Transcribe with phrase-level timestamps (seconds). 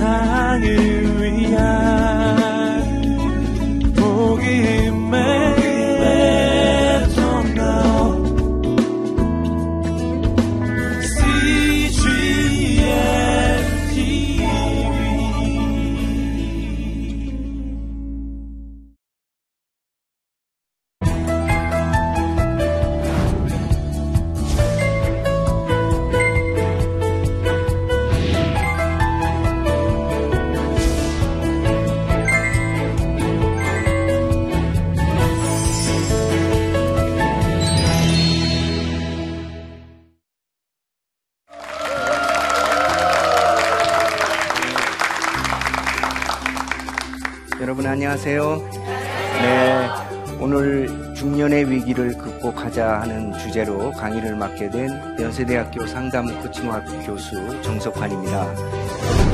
[0.00, 0.89] 세상을
[54.00, 54.88] 강의를 맡게 된
[55.20, 59.29] 연세대학교 상담 코칭학 교수 정석환입니다.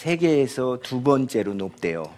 [0.00, 2.10] 세계에서 두 번째로 높대요.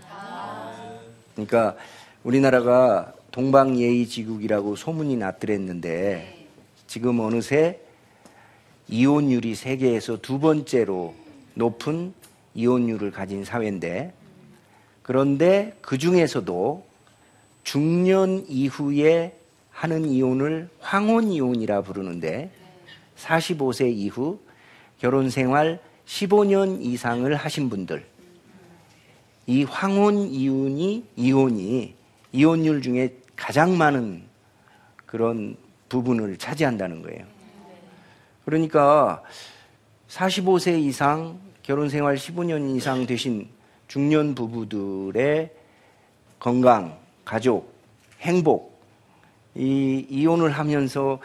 [1.32, 1.74] 그러니까
[2.22, 6.46] 우리나라가 동방예의지국이라고 소문이 났더랬는데
[6.86, 7.80] 지금 어느새
[8.86, 11.12] 이혼율이 세계에서 두 번째로
[11.54, 12.14] 높은
[12.54, 14.12] 이혼율을 가진 사회인데
[15.02, 16.86] 그런데 그 중에서도
[17.64, 19.36] 중년 이후에
[19.72, 22.52] 하는 이혼을 황혼 이혼이라 부르는데
[23.16, 24.38] 45세 이후
[25.00, 25.80] 결혼 생활
[26.12, 28.04] 15년 이상을 하신 분들
[29.46, 31.94] 이 황혼 이혼이 이혼이
[32.32, 34.22] 이혼율 중에 가장 많은
[35.06, 35.56] 그런
[35.88, 37.24] 부분을 차지한다는 거예요.
[38.44, 39.22] 그러니까
[40.08, 43.48] 45세 이상 결혼 생활 15년 이상 되신
[43.88, 45.50] 중년 부부들의
[46.38, 47.72] 건강, 가족,
[48.20, 48.78] 행복
[49.54, 51.18] 이 이혼을 하면서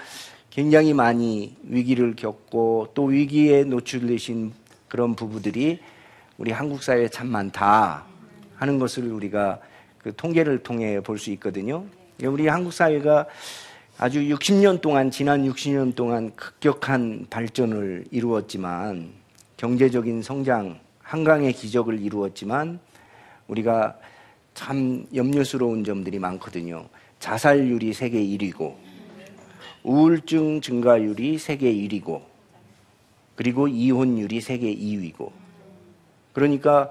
[0.50, 4.54] 굉장히 많이 위기를 겪고 또 위기에 노출되신
[4.88, 5.80] 그런 부부들이
[6.38, 8.06] 우리 한국 사회에 참 많다
[8.56, 9.60] 하는 것을 우리가
[10.00, 11.86] 그 통계를 통해 볼 수 있거든요.
[12.24, 13.26] 우리 한국 사회가
[13.98, 19.12] 아주 60년 동안 지난 60년 동안 급격한 발전을 이루었지만
[19.58, 22.80] 경제적인 성장 한강의 기적을 이루었지만
[23.48, 23.98] 우리가
[24.54, 26.88] 참 염려스러운 점들이 많거든요.
[27.20, 28.76] 자살률이 세계 1위고
[29.84, 32.22] 우울증 증가율이 세계 1위고
[33.38, 35.32] 그리고 이혼율이 세계 2위고
[36.34, 36.90] 그러니까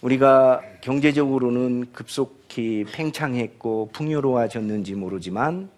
[0.00, 5.68] 우리가 경제적으로는 급속히 팽창했고 풍요로워졌는지 모르지만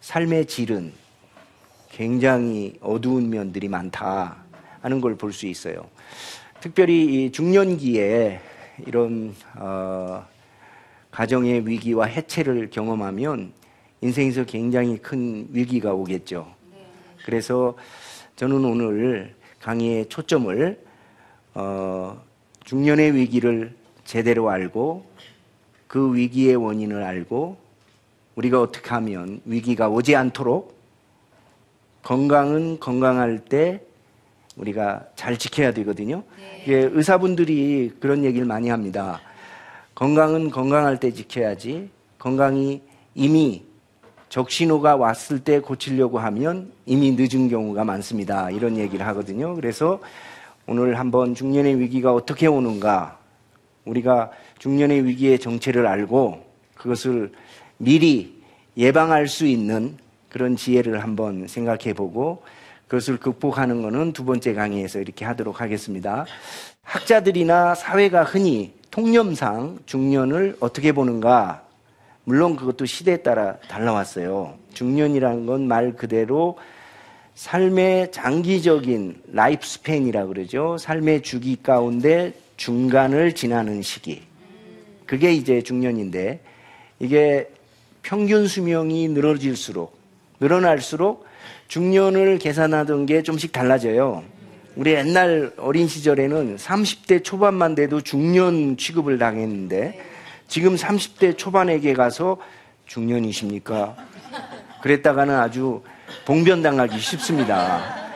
[0.00, 0.92] 삶의 질은
[1.90, 4.38] 굉장히 어두운 면들이 많다
[4.80, 5.88] 하는 걸 볼 수 있어요.
[6.60, 8.40] 특별히 이 중년기에
[8.86, 10.24] 이런 어,
[11.10, 13.52] 가정의 위기와 해체를 경험하면
[14.00, 16.46] 인생에서 굉장히 큰 위기가 오겠죠.
[17.24, 17.76] 그래서
[18.36, 20.78] 저는 오늘 강의의 초점을
[21.54, 22.22] 어,
[22.64, 23.74] 중년의 위기를
[24.04, 25.06] 제대로 알고
[25.88, 27.56] 그 위기의 원인을 알고
[28.34, 30.76] 우리가 어떻게 하면 위기가 오지 않도록
[32.02, 33.80] 건강은 건강할 때
[34.56, 36.22] 우리가 잘 지켜야 되거든요.
[36.66, 36.90] 네.
[36.92, 39.18] 의사분들이 그런 얘기를 많이 합니다.
[39.94, 41.88] 건강은 건강할 때 지켜야지
[42.18, 42.82] 건강이
[43.14, 43.64] 이미
[44.28, 48.50] 적신호가 왔을 때 고치려고 하면 이미 늦은 경우가 많습니다.
[48.50, 49.54] 이런 얘기를 하거든요.
[49.54, 50.00] 그래서
[50.66, 53.18] 오늘 한번 중년의 위기가 어떻게 오는가
[53.84, 56.44] 우리가 중년의 위기의 정체를 알고
[56.74, 57.32] 그것을
[57.78, 58.42] 미리
[58.76, 59.96] 예방할 수 있는
[60.28, 62.42] 그런 지혜를 한번 생각해 보고
[62.88, 66.26] 그것을 극복하는 것은 두 번째 강의에서 이렇게 하도록 하겠습니다.
[66.82, 71.65] 학자들이나 사회가 흔히 통념상 중년을 어떻게 보는가
[72.28, 74.58] 물론 그것도 시대에 따라 달라왔어요.
[74.74, 76.58] 중년이라는 건 말 그대로
[77.36, 80.76] 삶의 장기적인 life span이라 그러죠.
[80.76, 84.22] 삶의 주기 가운데 중간을 지나는 시기.
[85.06, 86.40] 그게 이제 중년인데
[86.98, 87.48] 이게
[88.02, 89.96] 평균 수명이 늘어질수록
[90.40, 91.26] 늘어날수록
[91.68, 94.24] 중년을 계산하던 게 좀씩 달라져요.
[94.74, 100.15] 우리 옛날 어린 시절에는 30대 초반만 돼도 중년 취급을 당했는데
[100.48, 102.38] 지금 30대 초반에게 가서
[102.86, 103.96] 중년이십니까?
[104.82, 105.82] 그랬다가는 아주
[106.24, 108.06] 봉변당하기 쉽습니다.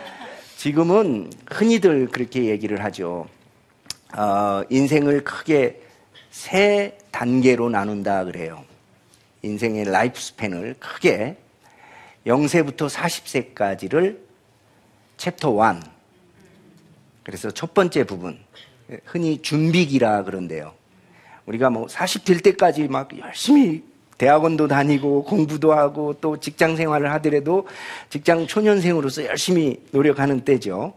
[0.56, 3.26] 지금은 흔히들 그렇게 얘기를 하죠.
[4.16, 5.80] 어, 인생을 크게
[6.30, 8.64] 세 단계로 나눈다 그래요.
[9.42, 11.36] 인생의 life span을 크게
[12.26, 14.18] 0세부터 40세까지를
[15.16, 15.80] 챕터 1.
[17.24, 18.38] 그래서 첫 번째 부분.
[19.04, 20.74] 흔히 준비기라 그런데요.
[21.46, 23.82] 우리가 뭐 40 될 때까지 막 열심히
[24.18, 27.66] 대학원도 다니고 공부도 하고 또 직장 생활을 하더라도
[28.10, 30.94] 직장 초년생으로서 열심히 노력하는 때죠.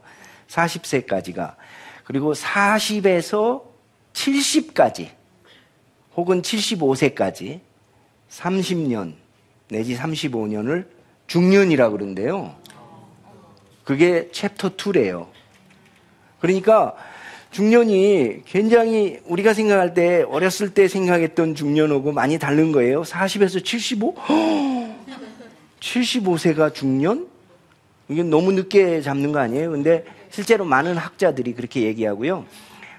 [0.50, 1.56] 40세까지가.
[2.04, 3.64] 그리고 40에서
[4.14, 5.10] 70까지
[6.16, 7.62] 혹은 75세까지
[8.30, 9.14] 30년
[9.70, 10.88] 내지 35년을
[11.28, 12.56] 중년이라 그러는데요.
[13.84, 15.28] 그게 챕터 2래요.
[16.40, 16.96] 그러니까
[17.54, 23.04] 중년이 굉장히 우리가 생각할 때 어렸을 때 생각했던 중년하고 많이 다른 거예요.
[23.04, 24.16] 40에서 75?
[25.80, 27.28] 75세가 중년?
[28.10, 29.70] 이게 너무 늦게 잡는 거 아니에요?
[29.70, 32.46] 근데 실제로 많은 학자들이 그렇게 얘기하고요.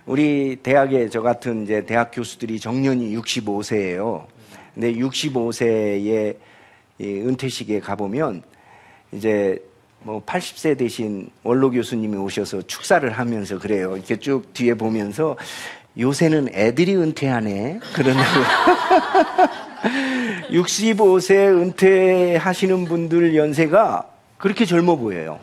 [0.07, 4.27] 우리 대학에 저 같은 이제 대학 교수들이 정년이 65세예요.
[4.73, 6.37] 근데 65세의
[7.01, 8.45] 은퇴식에 가보면
[9.11, 9.61] 이제
[10.05, 13.97] 뭐 80세 되신 원로 교수님이 오셔서 축사를 하면서 그래요.
[13.97, 15.37] 이렇게 쭉 뒤에 보면서
[15.99, 17.81] 요새는 애들이 은퇴하네.
[17.95, 18.29] 그러냐고.
[20.53, 24.07] 65세 은퇴하시는 분들 연세가
[24.37, 25.39] 그렇게 젊어 보여요.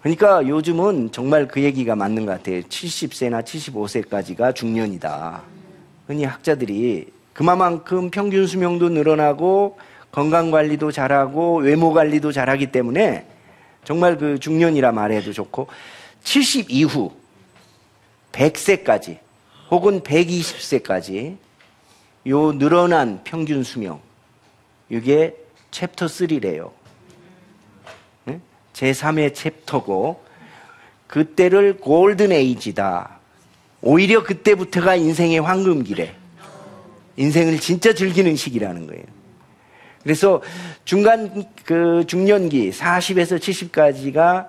[0.00, 2.60] 그러니까 요즘은 정말 그 얘기가 맞는 것 같아요.
[2.62, 5.42] 70세나 75세까지가 중년이다.
[6.06, 9.78] 흔히 학자들이 그만큼 평균 수명도 늘어나고
[10.10, 13.26] 건강 관리도 잘하고 외모 관리도 잘하기 때문에
[13.84, 15.68] 정말 그 중년이라 말해도 좋고
[16.24, 17.12] 70 이후
[18.32, 19.18] 100세까지
[19.70, 21.36] 혹은 120세까지
[22.28, 24.00] 요 늘어난 평균 수명
[24.88, 25.34] 이게
[25.70, 26.70] 챕터 3래요.
[28.72, 30.24] 제3의 챕터고
[31.06, 33.18] 그때를 골든 에이지다.
[33.82, 36.14] 오히려 그때부터가 인생의 황금기래.
[37.16, 39.04] 인생을 진짜 즐기는 시기라는 거예요.
[40.02, 40.42] 그래서
[40.84, 44.48] 중간 그 중년기 40에서 70까지가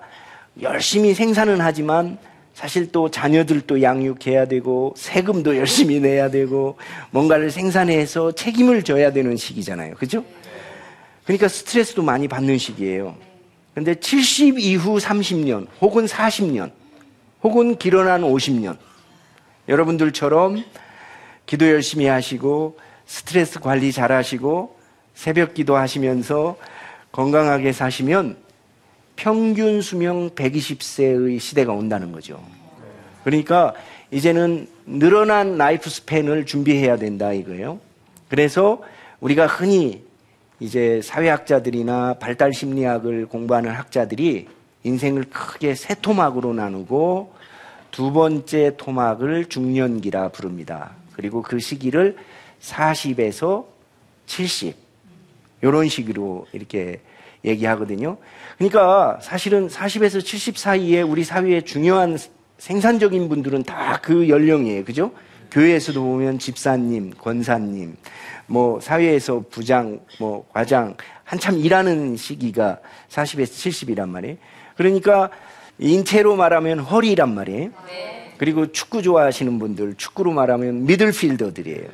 [0.62, 2.18] 열심히 생산은 하지만
[2.54, 6.76] 사실 또 자녀들도 양육해야 되고 세금도 열심히 내야 되고
[7.10, 9.94] 뭔가를 생산해서 책임을 져야 되는 시기잖아요.
[9.94, 10.24] 그죠?
[11.24, 13.16] 그러니까 스트레스도 많이 받는 시기예요.
[13.74, 16.70] 근데 70 이후 30년 혹은 40년
[17.42, 18.76] 혹은 길어난 50년
[19.68, 20.62] 여러분들처럼
[21.46, 24.73] 기도 열심히 하시고 스트레스 관리 잘 하시고
[25.14, 26.56] 새벽 기도 하시면서
[27.12, 28.36] 건강하게 사시면
[29.16, 32.42] 평균 수명 120세의 시대가 온다는 거죠.
[33.22, 33.74] 그러니까
[34.10, 37.78] 이제는 늘어난 라이프 스팬을 준비해야 된다 이거예요.
[38.28, 38.82] 그래서
[39.20, 40.04] 우리가 흔히
[40.60, 44.48] 이제 사회학자들이나 발달 심리학을 공부하는 학자들이
[44.82, 47.32] 인생을 크게 세 토막으로 나누고
[47.90, 50.92] 두 번째 토막을 중년기라 부릅니다.
[51.14, 52.16] 그리고 그 시기를
[52.60, 53.66] 40에서
[54.26, 54.83] 70
[55.68, 57.00] 이런 식으로 이렇게
[57.44, 58.18] 얘기하거든요.
[58.58, 62.18] 그러니까 사실은 40에서 70 사이에 우리 사회의 중요한
[62.58, 64.84] 생산적인 분들은 다 그 연령이에요.
[64.84, 65.12] 그죠?
[65.50, 67.96] 교회에서도 보면 집사님, 권사님,
[68.46, 74.36] 뭐 사회에서 부장, 뭐 과장 한참 일하는 시기가 40에서 70이란 말이에요.
[74.76, 75.30] 그러니까
[75.78, 77.70] 인체로 말하면 허리란 말이에요.
[78.36, 81.88] 그리고 축구 좋아하시는 분들, 축구로 말하면 미들필더들이에요.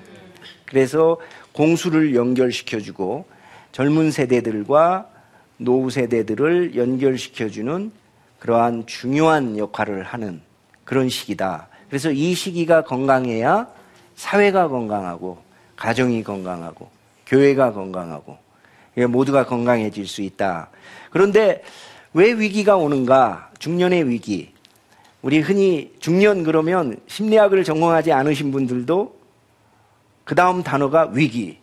[0.67, 1.19] 그래서
[1.53, 3.27] 공수를 연결시켜주고
[3.73, 5.07] 젊은 세대들과
[5.59, 7.93] 노후 세대들을 연결시켜주는
[8.39, 10.41] 그러한 중요한 역할을 하는
[10.85, 11.69] 그런 시기다.
[11.89, 13.69] 그래서 이 시기가 건강해야
[14.17, 15.39] 사회가 건강하고
[15.77, 16.89] 가정이 건강하고
[17.27, 18.39] 교회가 건강하고
[19.09, 20.71] 모두가 건강해질 수 있다.
[21.11, 21.63] 그런데
[22.13, 23.51] 왜 위기가 오는가?
[23.59, 24.53] 중년의 위기.
[25.23, 29.21] 우리 흔히 중년 그러면 심리학을 전공하지 않으신 분들도
[30.25, 31.60] 그 다음 단어가 위기.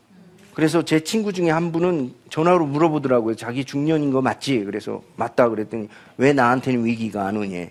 [0.58, 3.36] 그래서 제 친구 중에 한 분은 전화로 물어보더라고요.
[3.36, 4.64] 자기 중년인 거 맞지?
[4.64, 5.88] 그래서 맞다 그랬더니
[6.18, 7.68] 왜 나한테는 위기가 안 오냐?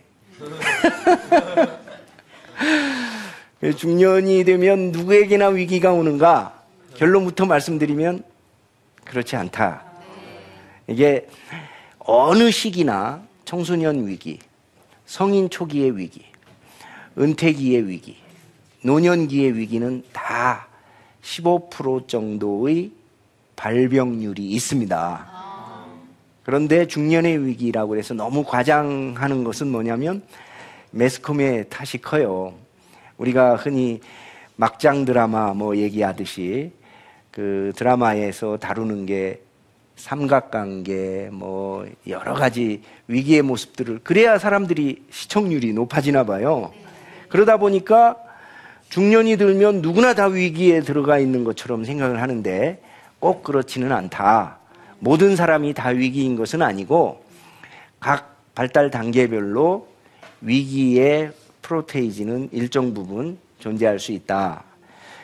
[3.76, 6.62] 중년이 되면 누구에게나 위기가 오는가?
[6.94, 8.22] 결론부터 말씀드리면
[9.04, 9.82] 그렇지 않다.
[10.86, 11.26] 이게
[11.98, 14.38] 어느 시기나 청소년 위기,
[15.06, 16.24] 성인 초기의 위기,
[17.18, 18.16] 은퇴기의 위기,
[18.82, 20.68] 노년기의 위기는 다
[21.26, 22.92] 15% 정도의
[23.56, 25.36] 발병률이 있습니다.
[26.44, 30.22] 그런데 중년의 위기라고 해서 너무 과장하는 것은 뭐냐면
[30.92, 32.54] 매스컴의 탓이 커요.
[33.18, 34.00] 우리가 흔히
[34.54, 36.70] 막장 드라마 뭐 얘기하듯이
[37.32, 39.40] 그 드라마에서 다루는 게
[39.96, 46.72] 삼각관계 뭐 여러 가지 위기의 모습들을 그래야 사람들이 시청률이 높아지나 봐요.
[47.28, 48.16] 그러다 보니까
[48.88, 52.80] 중년이 들면 누구나 다 위기에 들어가 있는 것처럼 생각을 하는데
[53.18, 54.58] 꼭 그렇지는 않다.
[54.98, 57.22] 모든 사람이 다 위기인 것은 아니고
[58.00, 59.88] 각 발달 단계별로
[60.40, 64.64] 위기의 프로테이지는 일정 부분 존재할 수 있다.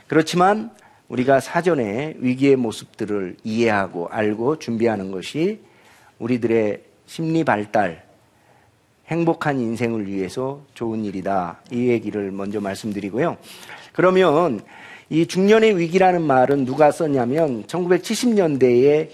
[0.09, 0.71] 그렇지만
[1.09, 5.61] 우리가 사전에 위기의 모습들을 이해하고 알고 준비하는 것이
[6.19, 8.05] 우리들의 심리 발달,
[9.13, 11.61] 행복한 인생을 위해서 좋은 일이다.
[11.71, 13.37] 이 얘기를 먼저 말씀드리고요.
[13.93, 14.61] 그러면
[15.11, 19.11] 이 중년의 위기라는 말은 누가 썼냐면 1970년대에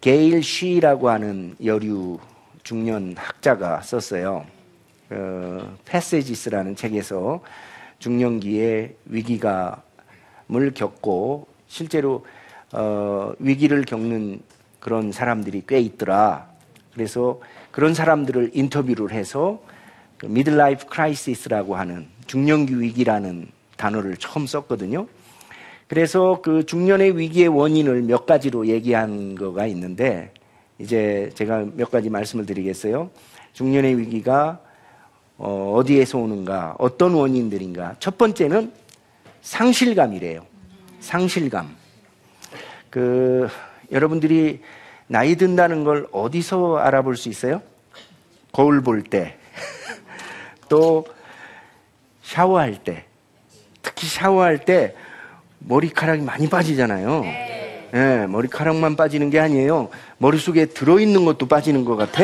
[0.00, 2.18] 게일 쉬라고 하는 여류
[2.62, 4.46] 중년 학자가 썼어요.
[5.10, 7.42] 어, Passages라는 책에서
[7.98, 12.24] 중년기에 위기감을 겪고 실제로
[12.72, 14.40] 어, 위기를 겪는
[14.80, 16.48] 그런 사람들이 꽤 있더라.
[16.94, 17.38] 그래서
[17.76, 19.60] 그런 사람들을 인터뷰를 해서
[20.24, 25.06] middle life crisis라고 하는 중년기 위기라는 단어를 처음 썼거든요.
[25.86, 30.32] 그래서 그 중년의 위기의 원인을 몇 가지로 얘기한 거가 있는데
[30.78, 33.10] 이제 제가 몇 가지 말씀을 드리겠어요.
[33.52, 34.58] 중년의 위기가
[35.36, 37.96] 어, 어디에서 오는가, 어떤 원인들인가.
[37.98, 38.72] 첫 번째는
[39.42, 40.46] 상실감이래요.
[41.00, 41.76] 상실감.
[42.88, 43.48] 그
[43.92, 44.62] 여러분들이
[45.08, 47.62] 나이 든다는 걸 어디서 알아볼 수 있어요?
[48.52, 49.36] 거울 볼 때,
[50.68, 51.06] 또
[52.22, 53.04] 샤워할 때,
[53.82, 54.94] 특히 샤워할 때
[55.60, 57.20] 머리카락이 많이 빠지잖아요.
[57.20, 57.88] 네.
[57.92, 59.88] 네, 머리카락만 빠지는 게 아니에요.
[60.18, 62.22] 머릿속에 들어있는 것도 빠지는 것 같아.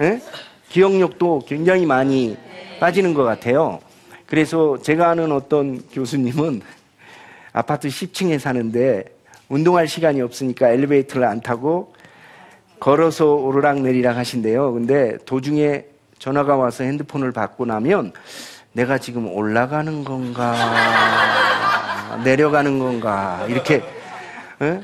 [0.00, 0.20] 네?
[0.68, 2.36] 기억력도 굉장히 많이
[2.80, 3.80] 빠지는 것 같아요.
[4.26, 6.60] 그래서 제가 아는 어떤 교수님은
[7.52, 9.04] 아파트 10층에 사는데
[9.48, 11.94] 운동할 시간이 없으니까 엘리베이터를 안 타고
[12.80, 14.72] 걸어서 오르락 내리락 하신대요.
[14.72, 15.84] 근데 도중에
[16.18, 18.12] 전화가 와서 핸드폰을 받고 나면
[18.72, 20.54] 내가 지금 올라가는 건가
[22.24, 23.82] 내려가는 건가 이렇게
[24.60, 24.82] 예?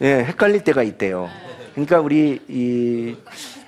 [0.00, 1.28] 예, 헷갈릴 때가 있대요.
[1.72, 3.16] 그러니까 우리 이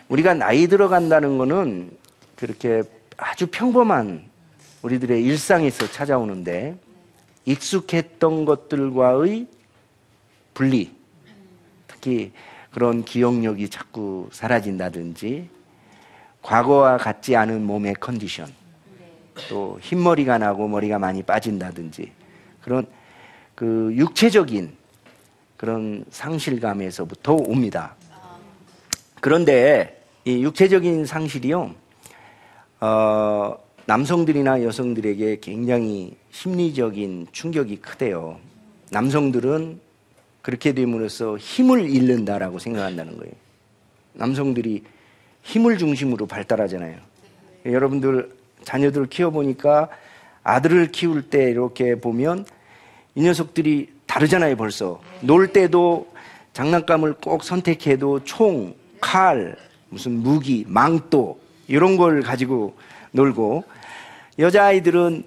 [0.09, 1.91] 우리가 나이 들어간다는 거는
[2.37, 2.83] 그렇게
[3.17, 4.25] 아주 평범한
[4.83, 6.77] 우리들의 일상에서 찾아오는데
[7.45, 9.47] 익숙했던 것들과의
[10.55, 10.95] 분리,
[11.87, 12.33] 특히
[12.71, 15.49] 그런 기억력이 자꾸 사라진다든지
[16.43, 18.53] 과거와 같지 않은 몸의 컨디션,
[19.49, 22.13] 또 흰머리가 나고 머리가 많이 빠진다든지
[22.63, 22.87] 그런
[23.55, 24.77] 그 육체적인
[25.57, 27.95] 그런 상실감에서부터 옵니다.
[29.21, 31.75] 그런데 이 육체적인 상실이요,
[32.81, 38.39] 어, 남성들이나 여성들에게 굉장히 심리적인 충격이 크대요.
[38.91, 39.81] 남성들은
[40.43, 43.33] 그렇게 됨으로써 힘을 잃는다라고 생각한다는 거예요.
[44.15, 44.83] 남성들이
[45.43, 46.99] 힘을 중심으로 발달하잖아요.
[47.67, 48.31] 여러분들
[48.65, 49.89] 자녀들 키워보니까
[50.43, 52.47] 아들을 키울 때 이렇게 보면
[53.15, 55.01] 이 녀석들이 다르잖아요, 벌써.
[55.21, 56.11] 놀 때도
[56.53, 59.57] 장난감을 꼭 선택해도 총, 칼,
[59.89, 62.75] 무슨 무기, 망토 이런 걸 가지고
[63.13, 63.65] 놀고
[64.39, 65.25] 여자아이들은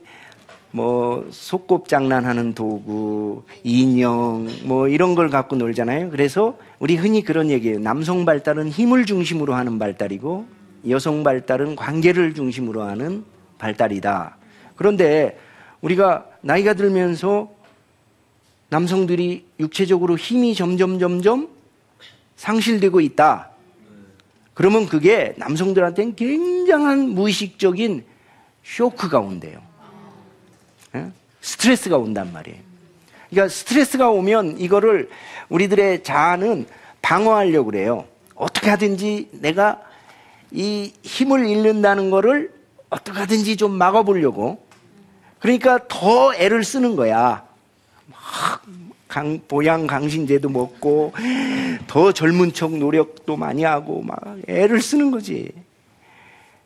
[0.75, 6.09] 뭐 속곱 장난하는 도구, 인형 뭐 이런 걸 갖고 놀잖아요.
[6.09, 7.77] 그래서 우리 흔히 그런 얘기예요.
[7.77, 10.47] 남성 발달은 힘을 중심으로 하는 발달이고
[10.89, 13.23] 여성 발달은 관계를 중심으로 하는
[13.59, 14.35] 발달이다.
[14.75, 15.37] 그런데
[15.81, 17.51] 우리가 나이가 들면서
[18.69, 21.49] 남성들이 육체적으로 힘이 점점 점점
[22.35, 23.51] 상실되고 있다.
[24.55, 28.05] 그러면 그게 남성들한테는 굉장한 무의식적인
[28.63, 29.72] 쇼크가 온대요.
[31.43, 31.45] 예?
[31.45, 32.57] 스트레스가 온단 말이에요.
[33.29, 35.09] 그러니까 스트레스가 오면 이거를
[35.49, 36.65] 우리들의 자아는
[37.01, 38.05] 방어하려고 그래요.
[38.35, 39.81] 어떻게 하든지 내가
[40.51, 42.51] 이 힘을 잃는다는 거를
[42.89, 44.63] 어떻게 하든지 좀 막아보려고.
[45.39, 47.45] 그러니까 더 애를 쓰는 거야.
[48.05, 48.63] 막
[49.07, 51.13] 강, 보양 강신제도 먹고
[51.87, 55.51] 더 젊은 척 노력도 많이 하고 막 애를 쓰는 거지.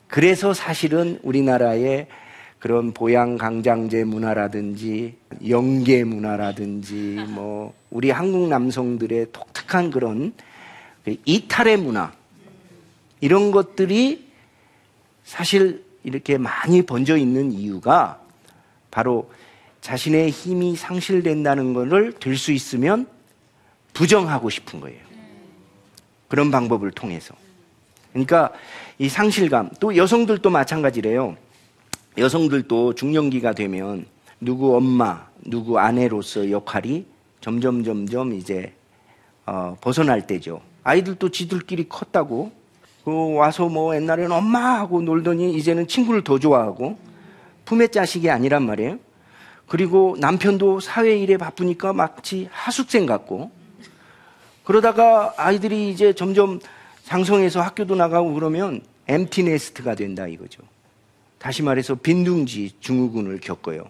[0.08, 2.08] 그래서 사실은 우리나라의
[2.60, 5.16] 그런 보양 강장제 문화라든지
[5.48, 10.34] 영계 문화라든지 뭐 우리 한국 남성들의 독특한 그런
[11.06, 12.12] 그 이탈의 문화
[13.22, 14.28] 이런 것들이
[15.24, 18.20] 사실 이렇게 많이 번져 있는 이유가
[18.90, 19.30] 바로
[19.82, 23.08] 자신의 힘이 상실된다는 것을 될 수 있으면
[23.94, 25.00] 부정하고 싶은 거예요.
[26.28, 27.34] 그런 방법을 통해서.
[28.12, 28.52] 그러니까
[29.00, 31.38] 이 상실감, 또 여성들도 마찬가지래요.
[32.18, 34.06] 여성들도 중년기가 되면
[34.40, 37.06] 누구 엄마, 누구 아내로서 역할이
[37.42, 38.74] 점점 점점 이제
[39.46, 40.62] 어, 벗어날 때죠.
[40.84, 42.52] 아이들도 지들끼리 컸다고
[43.06, 46.98] 그 와서 뭐 옛날에는 엄마 하고 놀더니 이제는 친구를 더 좋아하고
[47.66, 48.98] 품의 자식이 아니란 말이에요.
[49.68, 53.52] 그리고 남편도 사회 일에 바쁘니까 마치 하숙생 같고
[54.64, 56.60] 그러다가 아이들이 이제 점점
[57.04, 60.64] 장성해서 학교도 나가고 그러면 엠티 네스트가 된다 이거죠.
[61.40, 63.86] 다시 말해서 빈둥지 증후군을 겪어요.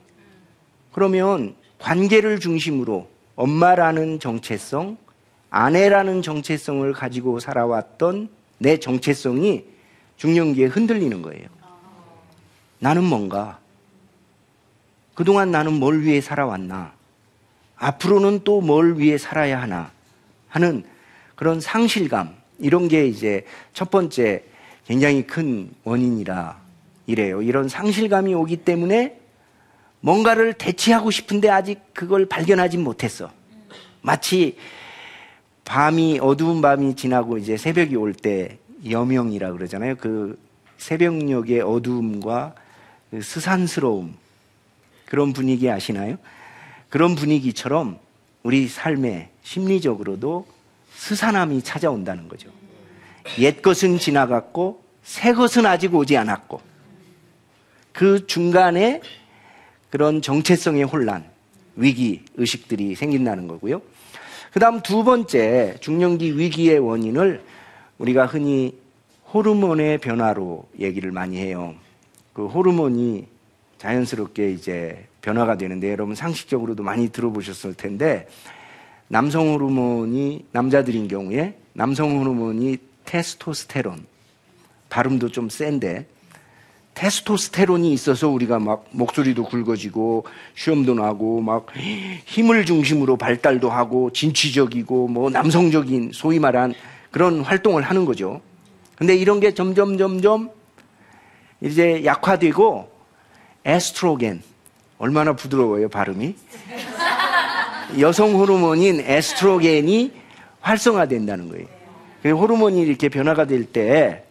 [0.92, 4.98] 그러면 관계를 중심으로 엄마라는 정체성,
[5.50, 9.64] 아내라는 정체성을 가지고 살아왔던 내 정체성이
[10.18, 11.48] 중년기에 흔들리는 거예요.
[12.80, 13.60] 나는 뭔가?
[15.14, 16.94] 그동안 나는 뭘 위해 살아왔나?
[17.76, 19.92] 앞으로는 또 뭘 위해 살아야 하나?
[20.50, 20.84] 하는
[21.36, 24.44] 그런 상실감, 이런 게 이제 첫 번째
[24.86, 26.60] 굉장히 큰 원인이라
[27.08, 27.42] 이래요.
[27.42, 29.20] 이런 상실감이 오기 때문에
[30.02, 33.32] 뭔가를 대체하고 싶은데 아직 그걸 발견하지 못했어.
[34.02, 34.58] 마치
[35.66, 39.96] 밤이 어두운 밤이 지나고 이제 새벽이 올 때 여명이라 그러잖아요.
[39.96, 40.40] 그
[40.78, 42.54] 새벽녘의 어두움과
[43.10, 44.16] 그 스산스러움
[45.06, 46.18] 그런 분위기 아시나요?
[46.90, 47.98] 그런 분위기처럼
[48.44, 50.46] 우리 삶에 심리적으로도
[50.94, 52.50] 스산함이 찾아온다는 거죠.
[53.40, 56.62] 옛 것은 지나갔고 새 것은 아직 오지 않았고
[57.98, 59.02] 그 중간에
[59.90, 61.26] 그런 정체성의 혼란,
[61.76, 63.82] 위기 의식들이 생긴다는 거고요.
[64.54, 67.42] 그 다음 두 번째 중년기 위기의 원인을
[67.98, 68.78] 우리가 흔히
[69.34, 71.74] 호르몬의 변화로 얘기를 많이 해요.
[72.34, 73.26] 그 호르몬이
[73.80, 78.28] 자연스럽게 이제 변화가 되는데 여러분 상식적으로도 많이 들어보셨을 텐데
[79.08, 84.06] 남성 호르몬이 남자들인 경우에 남성 호르몬이 테스토스테론
[84.90, 86.06] 발음도 좀 센데
[86.98, 90.26] 테스토스테론이 있어서 우리가 막 목소리도 굵어지고
[90.56, 91.68] 시험도 나고 막
[92.26, 96.74] 힘을 중심으로 발달도 하고 진취적이고 뭐 남성적인 소위 말한
[97.12, 98.42] 그런 활동을 하는 거죠.
[98.96, 100.50] 근데 이런 게 점점 점점
[101.62, 102.90] 이제 약화되고
[103.64, 104.42] 에스트로겐
[104.98, 106.36] 얼마나 부드러워요 발음이
[108.00, 110.14] 여성 호르몬인 에스트로겐이
[110.62, 111.68] 활성화된다는 거예요.
[112.24, 114.24] 그 호르몬이 이렇게 변화가 될 때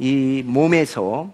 [0.00, 1.32] 이 몸에서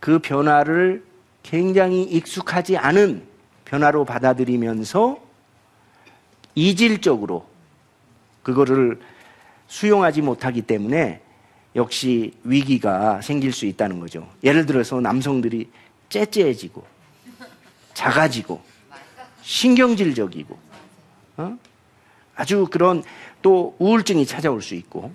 [0.00, 1.04] 그 변화를
[1.42, 3.22] 굉장히 익숙하지 않은
[3.64, 5.20] 변화로 받아들이면서
[6.54, 7.46] 이질적으로
[8.42, 9.00] 그거를
[9.68, 11.20] 수용하지 못하기 때문에
[11.74, 14.28] 역시 위기가 생길 수 있다는 거죠.
[14.42, 15.68] 예를 들어서 남성들이
[16.08, 16.84] 째째해지고
[17.92, 18.60] 작아지고
[19.42, 20.58] 신경질적이고
[21.38, 21.58] 어?
[22.34, 23.02] 아주 그런
[23.42, 25.12] 또 우울증이 찾아올 수 있고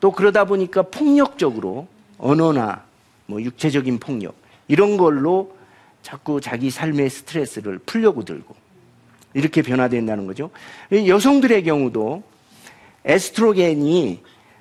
[0.00, 2.84] 또 그러다 보니까 폭력적으로 언어나
[3.28, 4.34] 뭐 육체적인 폭력
[4.66, 5.54] 이런 걸로
[6.02, 8.56] 자꾸 자기 삶의 스트레스를 풀려고 들고
[9.34, 10.50] 이렇게 변화된다는 거죠.
[10.90, 12.22] 여성들의 경우도
[13.04, 14.20] 에스트로겐이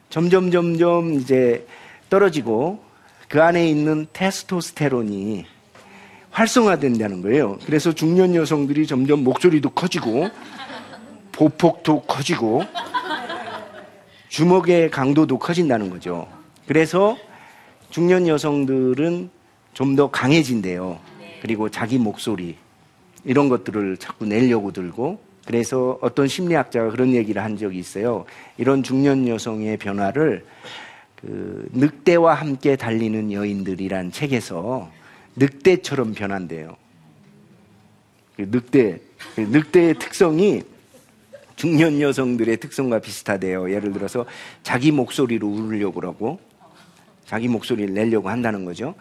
[0.09, 1.65] 점점 점점 이제
[2.09, 2.83] 떨어지고
[3.29, 5.45] 그 안에 있는 테스토스테론이
[6.31, 7.57] 활성화된다는 거예요.
[7.65, 10.29] 그래서 중년 여성들이 점점 목소리도 커지고
[11.31, 12.63] 보폭도 커지고
[14.27, 16.27] 주먹의 강도도 커진다는 거죠.
[16.67, 17.17] 그래서
[17.89, 19.37] 중년 여성들은
[19.77, 20.99] 좀 더 강해진대요.
[21.39, 22.55] 그리고 자기 목소리
[23.23, 28.25] 이런 것들을 자꾸 내려고 들고 그래서 어떤 심리학자가 그런 얘기를 한 적이 있어요.
[28.57, 30.43] 이런 중년 여성의 변화를
[31.15, 34.91] 그 늑대와 함께 달리는 여인들이란 책에서
[35.35, 36.75] 늑대처럼 변한대요.
[38.35, 38.99] 그 늑대,
[39.35, 40.63] 그 늑대의 특성이
[41.55, 43.71] 중년 여성들의 특성과 비슷하대요.
[43.71, 44.25] 예를 들어서
[44.63, 46.46] 자기 목소리로 울려고 그러고
[47.27, 48.95] 자기 목소리를 내려고 한다는 거죠.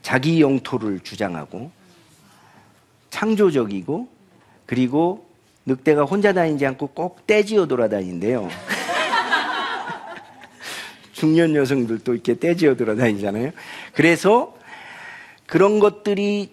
[0.00, 1.70] 자기 영토를 주장하고
[3.10, 4.08] 창조적이고
[4.66, 5.26] 그리고
[5.66, 8.48] 늑대가 혼자 다니지 않고 꼭 떼지어 돌아다닌대요.
[11.12, 13.50] 중년 여성들도 이렇게 떼지어 돌아다니잖아요.
[13.92, 14.56] 그래서
[15.46, 16.50] 그런 것들이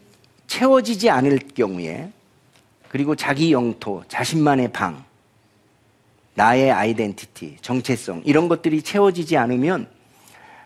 [0.48, 2.10] 채워지지 않을 경우에
[2.90, 5.04] 그리고 자기 영토, 자신만의 방,
[6.34, 9.93] 나의 아이덴티티, 정체성 이런 것들이 채워지지 않으면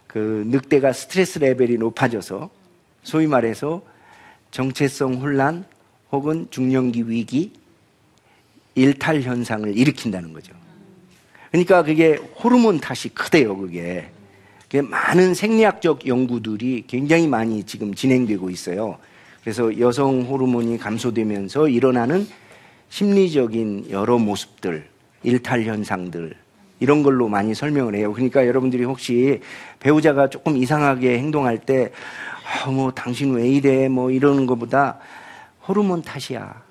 [0.08, 2.50] 그 늑대가 스트레스 레벨이 높아져서
[3.04, 3.82] 소위 말해서
[4.52, 5.66] 정체성 혼란
[6.12, 7.52] 혹은 중년기 위기,
[8.76, 10.54] 일탈 현상을 일으킨다는 거죠.
[11.52, 14.10] 그러니까 그게 호르몬 탓이 크대요, 그게.
[14.64, 18.98] 그게 많은 생리학적 연구들이 굉장히 많이 지금 진행되고 있어요.
[19.42, 22.28] 그래서 여성 호르몬이 감소되면서 일어나는
[22.90, 24.88] 심리적인 여러 모습들,
[25.24, 26.36] 일탈 현상들,
[26.80, 28.14] 이런 걸로 많이 설명을 해요.
[28.14, 29.42] 그러니까 여러분들이 혹시
[29.80, 31.92] 배우자가 조금 이상하게 행동할 때,
[32.66, 33.88] 아, 뭐, 당신 왜 이래?
[33.88, 35.00] 뭐, 이러는 것보다
[35.68, 36.68] 호르몬 탓이야.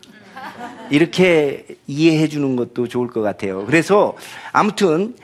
[0.91, 3.65] 이렇게 이해해 주는 것도 좋을 것 같아요.
[3.67, 4.15] 그래서
[4.53, 5.15] 아무튼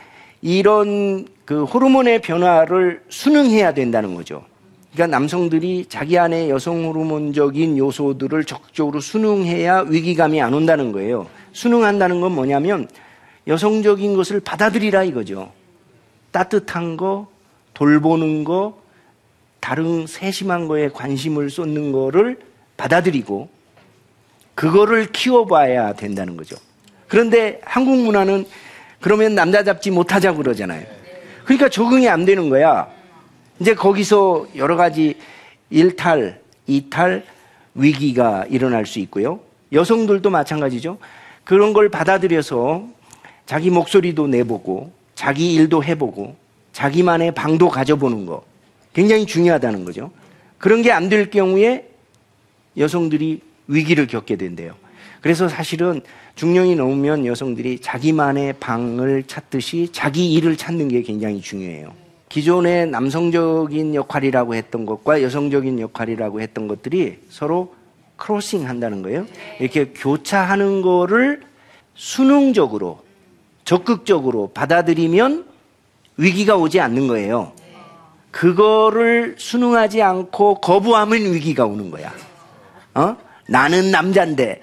[0.41, 4.45] 이런 그 호르몬의 변화를 순응해야 된다는 거죠.
[4.93, 11.27] 그러니까 남성들이 자기 안에 여성 호르몬적인 요소들을 적극적으로 순응해야 위기감이 안 온다는 거예요.
[11.53, 12.89] 순응한다는 건 뭐냐면
[13.47, 15.53] 여성적인 것을 받아들이라 이거죠.
[16.31, 17.29] 따뜻한 거,
[17.75, 18.81] 돌보는 거,
[19.61, 22.41] 다른 세심한 거에 관심을 쏟는 거를
[22.77, 23.49] 받아들이고
[24.55, 26.57] 그거를 키워봐야 된다는 거죠.
[27.09, 28.47] 그런데 한국 문화는
[29.01, 30.85] 그러면 남자 잡지 못하자고 그러잖아요.
[31.45, 32.89] 그러니까 적응이 안 되는 거야.
[33.61, 35.17] 이제 거기서 여러 가지
[35.71, 37.25] 일탈, 이탈,
[37.75, 39.41] 위기가 일어날 수 있고요.
[39.73, 40.99] 여성들도 마찬가지죠.
[41.45, 42.87] 그런 걸 받아들여서
[43.47, 46.37] 자기 목소리도 내보고 자기 일도 해보고
[46.73, 48.43] 자기만의 방도 가져보는 거
[48.93, 50.11] 굉장히 중요하다는 거죠.
[50.59, 51.89] 그런 게 안 될 경우에
[52.77, 54.75] 여성들이 위기를 겪게 된대요.
[55.21, 56.01] 그래서 사실은
[56.35, 61.93] 중년이 넘으면 여성들이 자기만의 방을 찾듯이 자기 일을 찾는 게 굉장히 중요해요.
[62.29, 67.75] 기존의 남성적인 역할이라고 했던 것과 여성적인 역할이라고 했던 것들이 서로
[68.17, 69.27] 크로싱 한다는 거예요.
[69.61, 71.43] 이렇게 교차하는 거를
[71.95, 73.01] 수능적으로
[73.65, 75.47] 적극적으로 받아들이면
[76.17, 77.53] 위기가 오지 않는 거예요.
[78.31, 82.13] 그거를 수능하지 않고 거부하면 위기가 오는 거야.
[82.95, 83.17] 어?
[83.49, 84.63] 나는 남잔데,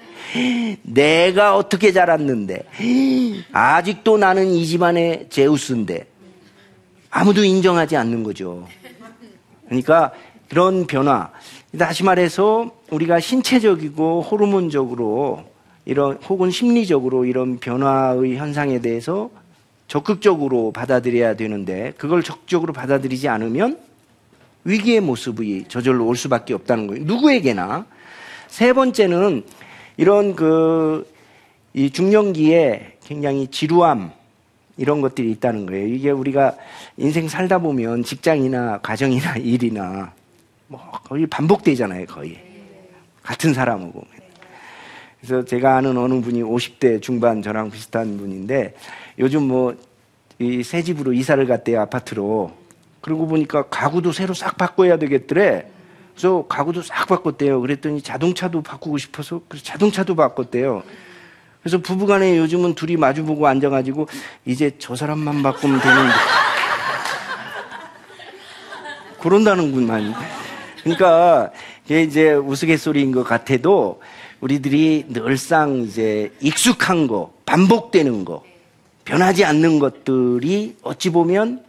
[0.82, 2.64] 내가 어떻게 자랐는데,
[3.52, 6.06] 아직도 나는 이 집안의 제우스인데,
[7.10, 8.66] 아무도 인정하지 않는 거죠.
[9.66, 10.12] 그러니까
[10.48, 11.30] 그런 변화,
[11.78, 15.44] 다시 말해서 우리가 신체적이고 호르몬적으로
[15.90, 19.28] 이런 혹은 심리적으로 이런 변화의 현상에 대해서
[19.88, 23.76] 적극적으로 받아들여야 되는데 그걸 적극적으로 받아들이지 않으면
[24.62, 27.04] 위기의 모습이 저절로 올 수밖에 없다는 거예요.
[27.06, 27.86] 누구에게나.
[28.46, 29.42] 세 번째는
[29.96, 31.12] 이런 그,
[31.74, 34.12] 이 중년기에 굉장히 지루함,
[34.76, 35.88] 이런 것들이 있다는 거예요.
[35.88, 36.54] 이게 우리가
[36.98, 40.12] 인생 살다 보면 직장이나 가정이나 일이나
[40.68, 42.38] 뭐 거의 반복되잖아요, 거의.
[43.24, 44.19] 같은 사람하고.
[45.20, 48.74] 그래서 제가 아는 어느 분이 50대 중반 저랑 비슷한 분인데
[49.18, 49.74] 요즘 뭐
[50.40, 52.50] 이 새 집으로 이사를 갔대요, 아파트로.
[53.02, 55.66] 그러고 보니까 가구도 새로 싹 바꿔야 되겠더래.
[56.14, 57.60] 그래서 가구도 싹 바꿨대요.
[57.60, 60.82] 그랬더니 자동차도 바꾸고 싶어서 그래서 자동차도 바꿨대요.
[61.62, 64.08] 그래서 부부간에 요즘은 둘이 마주보고 앉아가지고
[64.46, 66.12] 이제 저 사람만 바꾸면 되는데
[69.20, 70.14] 그런다는군만.
[70.82, 71.50] 그러니까
[71.84, 74.00] 이게 이제 우스갯소리인 것 같아도
[74.40, 78.42] 우리들이 늘상 이제 익숙한 거, 반복되는 거,
[79.04, 81.64] 변하지 않는 것들이 어찌 보면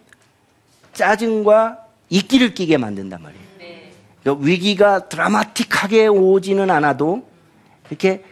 [0.93, 1.79] 짜증과
[2.09, 3.41] 이끼를 끼게 만든단 말이에요.
[4.21, 7.27] 그러니까 위기가 드라마틱하게 오지는 않아도
[7.89, 8.23] 이렇게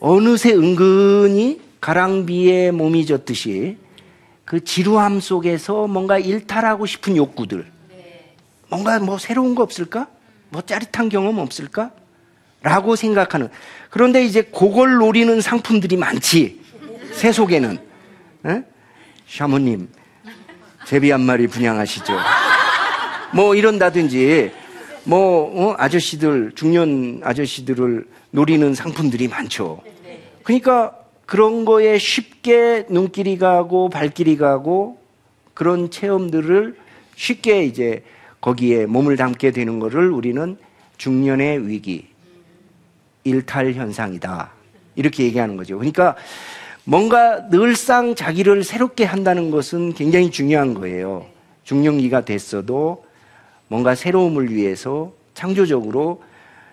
[0.00, 3.78] 어느새 은근히 가랑비에 몸이 졌듯이
[4.44, 7.70] 그 지루함 속에서 뭔가 일탈하고 싶은 욕구들,
[8.68, 10.08] 뭔가 뭐 새로운 거 없을까?
[10.50, 11.92] 뭐 짜릿한 경험 없을까?
[12.66, 13.48] 라고 생각하는.
[13.90, 16.60] 그런데 이제 그걸 노리는 상품들이 많지.
[17.12, 17.78] 새 속에는.
[18.46, 18.64] 에?
[19.28, 19.88] 샤모님,
[20.84, 22.12] 제비 한 마리 분양하시죠.
[23.32, 24.50] 뭐 이런다든지,
[25.04, 25.74] 뭐, 어?
[25.78, 29.80] 아저씨들, 중년 아저씨들을 노리는 상품들이 많죠.
[30.42, 30.92] 그러니까
[31.24, 34.98] 그런 거에 쉽게 눈길이 가고 발길이 가고
[35.54, 36.76] 그런 체험들을
[37.14, 38.02] 쉽게 이제
[38.40, 40.56] 거기에 몸을 담게 되는 것을 우리는
[40.98, 42.08] 중년의 위기,
[43.26, 44.50] 일탈 현상이다.
[44.94, 45.76] 이렇게 얘기하는 거죠.
[45.76, 46.16] 그러니까
[46.84, 51.26] 뭔가 늘상 자기를 새롭게 한다는 것은 굉장히 중요한 거예요.
[51.64, 53.04] 중년기가 됐어도
[53.68, 56.22] 뭔가 새로움을 위해서 창조적으로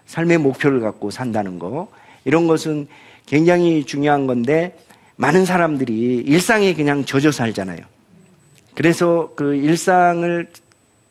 [0.05, 1.87] 삶의 목표를 갖고 산다는 거.
[2.25, 2.87] 이런 것은
[3.25, 4.77] 굉장히 중요한 건데
[5.15, 7.79] 많은 사람들이 일상에 그냥 젖어 살잖아요.
[8.75, 10.47] 그래서 그 일상을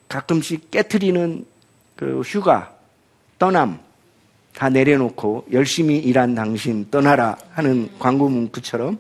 [0.09, 1.45] 가끔씩 깨트리는
[1.97, 2.73] 그 휴가,
[3.39, 3.81] 떠남
[4.55, 8.99] 다 내려놓고 열심히 일한 당신 떠나라 하는 광고 문구처럼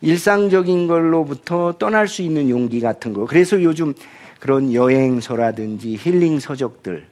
[0.00, 3.26] 일상적인 걸로부터 떠날 수 있는 용기 같은 거.
[3.26, 3.94] 그래서 요즘
[4.38, 7.06] 그런 여행서라든지 힐링 서적들,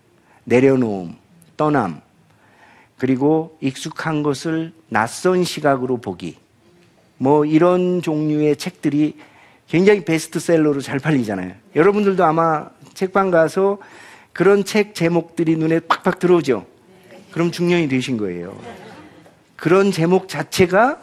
[0.45, 1.17] 내려놓음,
[1.57, 2.01] 떠남,
[2.99, 6.37] 그리고 익숙한 것을 낯선 시각으로 보기.
[7.17, 9.17] 뭐 이런 종류의 책들이
[9.69, 11.55] 굉장히 베스트셀러로 잘 팔리잖아요.
[11.75, 13.79] 여러분들도 아마 책방 가서
[14.33, 16.67] 그런 책 제목들이 눈에 팍팍 들어오죠.
[17.33, 18.59] 그럼 중년이 되신 거예요.
[19.57, 20.99] 그런 제목 자체가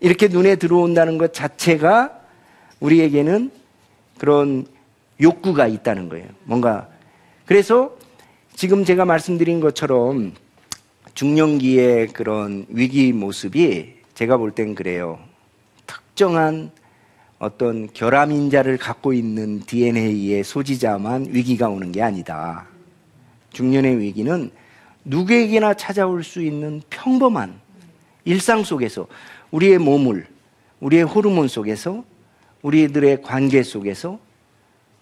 [0.00, 2.12] 이렇게 눈에 들어온다는 것 자체가
[2.80, 3.50] 우리에게는
[4.18, 4.66] 그런
[5.20, 6.26] 욕구가 있다는 거예요.
[6.44, 6.88] 뭔가.
[7.44, 7.96] 그래서
[8.54, 10.32] 지금 제가 말씀드린 것처럼
[11.14, 15.18] 중년기의 그런 위기 모습이 제가 볼 땐 그래요.
[15.86, 16.70] 특정한
[17.38, 22.66] 어떤 결함인자를 갖고 있는 DNA의 소지자만 위기가 오는 게 아니다.
[23.52, 24.50] 중년의 위기는
[25.08, 27.58] 누구에게나 찾아올 수 있는 평범한
[28.24, 29.06] 일상 속에서
[29.50, 30.26] 우리의 몸을,
[30.80, 32.04] 우리의 호르몬 속에서
[32.60, 34.18] 우리들의 관계 속에서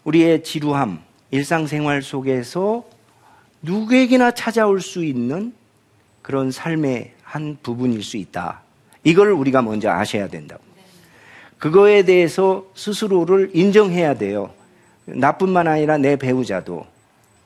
[0.05, 1.01] 우리의 지루함,
[1.33, 2.85] 일상생활 속에서
[3.63, 5.53] 누구에게나 찾아올 수 있는
[6.23, 8.61] 그런 삶의 한 부분일 수 있다.
[9.03, 10.63] 이걸 우리가 먼저 아셔야 된다고.
[11.59, 14.53] 그거에 대해서 스스로를 인정해야 돼요.
[15.07, 16.87] 나뿐만 아니라 내 배우자도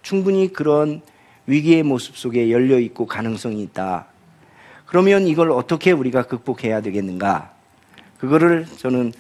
[0.03, 1.01] 충분히 그런
[1.51, 4.07] 위기의 모습 속에 열려 있고 가능성이 있다.
[4.87, 7.53] 그러면 이걸 어떻게 우리가 극복해야 되겠는가?
[8.19, 9.13] 그거를 저는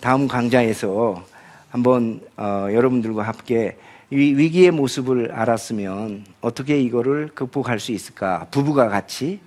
[0.00, 1.24] 다음 강좌에서
[1.70, 3.78] 한번 어, 여러분들과 함께
[4.10, 8.46] 위, 위기의 모습을 알았으면 어떻게 이거를 극복할 수 있을까?
[8.50, 9.40] 부부가 같이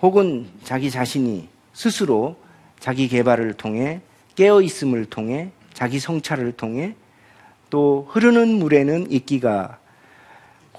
[0.00, 2.36] 혹은 자기 자신이 스스로
[2.80, 4.00] 자기 개발을 통해
[4.34, 6.94] 깨어 있음을 통해 자기 성찰을 통해
[7.68, 9.78] 또 흐르는 물에는 이끼가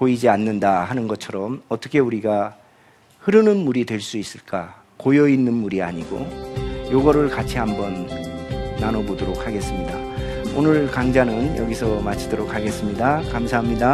[0.04, 2.58] 고이지 않는다 하는 것처럼 어떻게 우리가
[3.20, 4.82] 흐르는 물이 될 수 있을까?
[4.98, 8.06] 고여 있는 물이 아니고 요거를 같이 한번
[8.82, 9.98] 나눠보도록 하겠습니다.
[10.58, 13.22] 오늘 강좌는 여기서 마치도록 하겠습니다.
[13.32, 13.94] 감사합니다.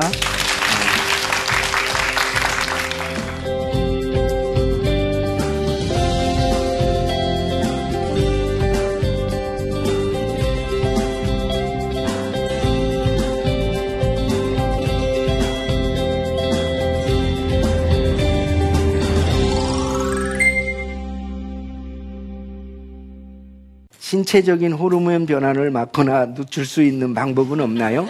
[24.29, 28.07] 신체적인 호르몬 변화를 막거나 늦출 수 있는 방법은 없나요?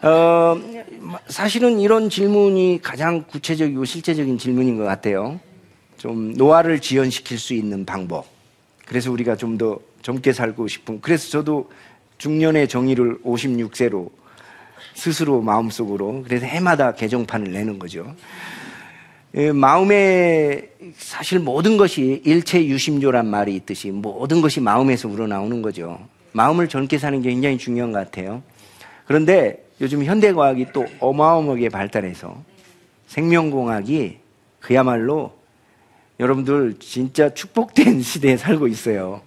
[0.00, 0.58] 어,
[1.28, 5.38] 사실은 이런 질문이 가장 구체적이고 실제적인 질문인 것 같아요.
[5.98, 8.24] 좀 노화를 지연시킬 수 있는 방법.
[8.86, 11.02] 그래서 우리가 좀 더 젊게 살고 싶은.
[11.02, 11.70] 그래서 저도
[12.16, 14.08] 중년의 정의를 56세로
[14.94, 18.14] 스스로 마음속으로 그래서 해마다 개정판을 내는 거죠.
[19.36, 25.98] 예, 마음에 사실 모든 것이 일체 유심조란 말이 있듯이 모든 것이 마음에서 우러나오는 거죠.
[26.32, 28.42] 마음을 젊게 사는 게 굉장히 중요한 것 같아요.
[29.06, 32.42] 그런데 요즘 현대과학이 또 어마어마하게 발달해서
[33.08, 34.16] 생명공학이
[34.58, 35.32] 그야말로
[36.18, 39.20] 여러분들 진짜 축복된 시대에 살고 있어요.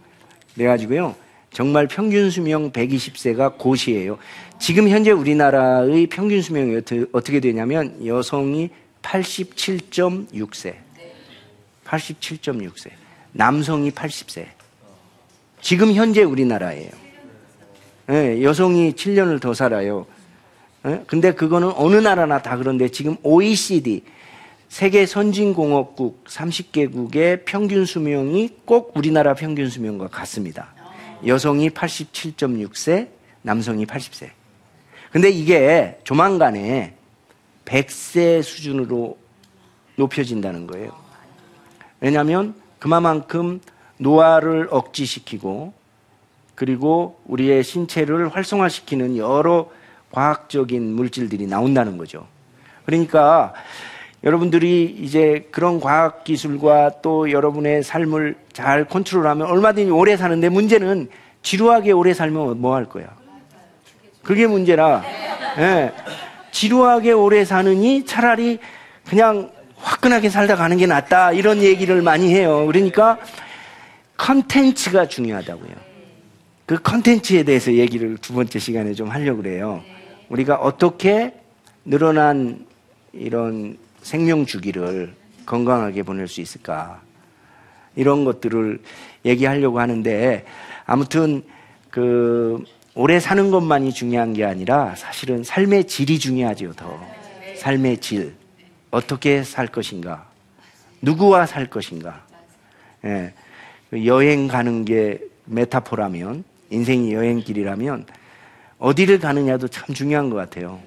[0.56, 1.14] 그래가지고요.
[1.52, 4.18] 정말 평균 수명 120세가 고시예요.
[4.58, 10.76] 지금 현재 우리나라의 평균 수명이 어떻게 되냐면 여성이 87.6세.
[11.86, 12.92] 87.6세.
[13.32, 14.46] 남성이 80세.
[15.62, 16.90] 지금 현재 우리나라예요.
[18.08, 20.06] 네, 여성이 7년을 더 살아요.
[20.84, 21.04] 네?
[21.08, 24.04] 근데 그거는 어느 나라나 다 그런데 지금 OECD
[24.70, 30.74] 세계 선진공업국 30개국의 평균 수명이 꼭 우리나라 평균 수명과 같습니다.
[31.26, 33.10] 여성이 87.6세,
[33.42, 34.30] 남성이 80세.
[35.12, 36.96] 근데 이게 조만간에
[37.70, 39.18] 100세 수준으로
[39.96, 40.92] 높여진다는 거예요.
[42.00, 43.62] 왜냐하면 그만큼
[43.98, 45.74] 노화를 억지시키고
[46.56, 49.70] 그리고 우리의 신체를 활성화시키는 여러
[50.12, 52.26] 과학적인 물질들이 나온다는 거죠.
[52.86, 53.54] 그러니까
[54.24, 61.10] 여러분들이 이제 그런 과학 기술과 또 여러분의 삶을 잘 컨트롤하면 얼마든지 오래 사는데 문제는
[61.42, 63.08] 지루하게 오래 살면 뭐 할 거야?
[64.24, 65.04] 그게 문제라.
[65.60, 65.94] 예.
[66.52, 68.60] 지루하게 오래 사느니 차라리
[69.08, 71.32] 그냥 화끈하게 살다 가는 게 낫다.
[71.32, 72.66] 이런 얘기를 많이 해요.
[72.68, 73.18] 그러니까
[74.18, 75.90] 컨텐츠가 중요하다고요.
[76.66, 79.82] 그 컨텐츠에 대해서 얘기를 두 번째 시간에 좀 하려고 그래요.
[80.30, 81.34] 우리가 어떻게
[81.86, 82.66] 늘어난
[83.14, 85.14] 이런 생명 주기를
[85.46, 87.02] 건강하게 보낼 수 있을까?
[87.96, 88.80] 이런 것들을
[89.26, 90.46] 얘기하려고 하는데
[90.86, 91.44] 아무튼
[91.90, 92.64] 그
[92.96, 97.00] 오래 사는 것만이 중요한 게 아니라 사실은 삶의 질이 중요하죠, 더.
[97.58, 98.36] 삶의 질.
[98.92, 100.28] 어떻게 살 것인가?
[101.02, 102.24] 누구와 살 것인가?
[103.06, 103.34] 예.
[104.06, 108.06] 여행 가는 게 메타포라면, 인생이 여행길이라면,
[108.80, 110.80] 어디를 가느냐도 참 중요한 것 같아요.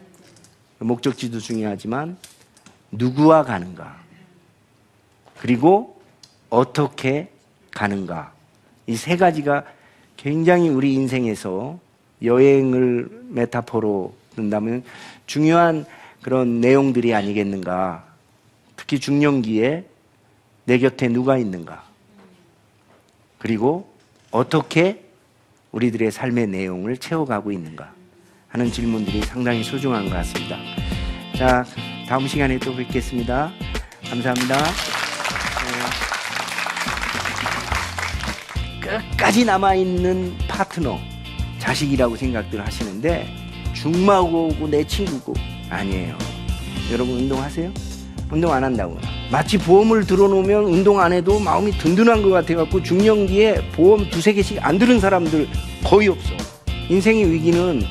[0.78, 2.16] 목적지도 중요하지만,
[2.90, 3.96] 누구와 가는가?
[5.38, 6.00] 그리고
[6.50, 7.30] 어떻게
[7.72, 8.32] 가는가?
[8.86, 9.64] 이 세 가지가
[10.16, 11.78] 굉장히 우리 인생에서
[12.24, 14.84] 여행을 메타포로 든다면
[15.26, 15.84] 중요한
[16.22, 18.04] 그런 내용들이 아니겠는가.
[18.76, 19.84] 특히 중년기에
[20.64, 21.84] 내 곁에 누가 있는가.
[23.38, 23.92] 그리고
[24.30, 25.04] 어떻게
[25.72, 27.92] 우리들의 삶의 내용을 채워가고 있는가
[28.48, 30.58] 하는 질문들이 상당히 소중한 것 같습니다.
[31.36, 31.64] 자,
[32.06, 33.50] 다음 시간에 또 뵙겠습니다.
[34.08, 34.56] 감사합니다.
[38.80, 39.00] 네.
[39.16, 41.11] 끝까지 남아있는 파트너.
[41.62, 43.28] 자식이라고 생각들 하시는데
[43.72, 45.32] 중마고고 내 친구고
[45.70, 46.18] 아니에요.
[46.90, 47.70] 여러분 운동하세요?
[48.30, 48.98] 운동 안 한다고.
[49.30, 54.78] 마치 보험을 들어놓으면 운동 안 해도 마음이 든든한 것 같아갖고 중년기에 보험 두세 개씩 안
[54.78, 55.48] 들은 사람들
[55.84, 56.34] 거의 없어.
[56.88, 57.82] 인생의 위기는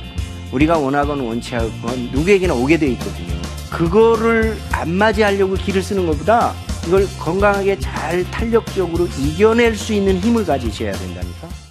[0.51, 3.41] 우리가 원하건 원치 않건 누구에게나 오게 돼 있거든요.
[3.69, 6.53] 그거를 안 맞이하려고 길을 쓰는 것보다
[6.87, 11.70] 이걸 건강하게 잘 탄력적으로 이겨낼 수 있는 힘을 가지셔야 된다니까.